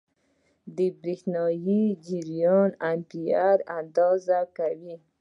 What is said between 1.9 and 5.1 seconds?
جریان په امپیر اندازه کېږي.